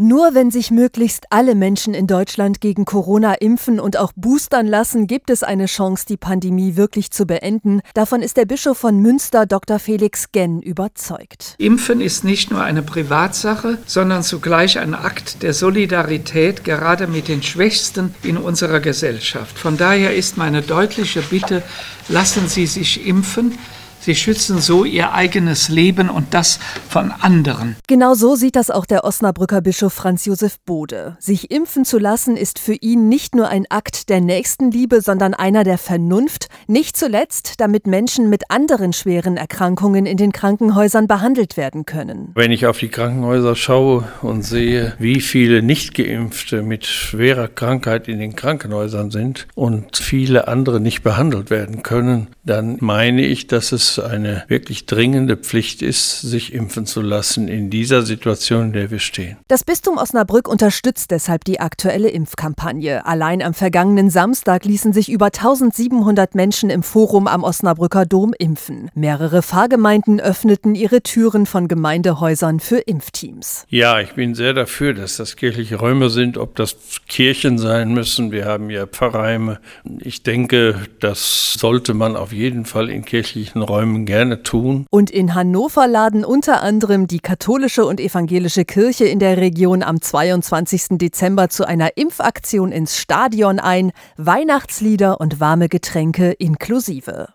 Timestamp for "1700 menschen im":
65.26-66.82